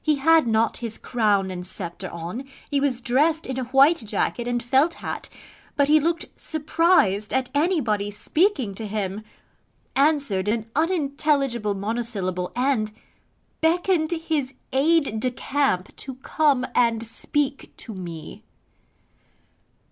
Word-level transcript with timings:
He 0.00 0.14
had 0.14 0.46
not 0.46 0.76
his 0.76 0.96
crown 0.96 1.50
and 1.50 1.66
sceptre 1.66 2.08
on: 2.08 2.44
he 2.70 2.78
was 2.78 3.00
dressed 3.00 3.46
in 3.48 3.58
a 3.58 3.64
white 3.64 3.96
jacket 3.96 4.46
and 4.46 4.62
felt 4.62 4.94
hat: 4.94 5.28
but 5.74 5.88
he 5.88 5.98
looked 5.98 6.26
surprised 6.36 7.32
at 7.34 7.50
anybody 7.52 8.08
speaking 8.12 8.76
to 8.76 8.86
him: 8.86 9.24
answered 9.96 10.46
an 10.46 10.70
unintelligible 10.76 11.74
monosyllable, 11.74 12.52
and 12.54 12.92
BECKONED 13.60 14.12
HIS 14.12 14.54
AID 14.72 15.18
DE 15.18 15.32
CAMP 15.32 15.96
TO 15.96 16.14
COME 16.14 16.64
AND 16.76 17.02
SPEAK 17.04 17.72
TO 17.76 17.92
ME. 17.92 18.44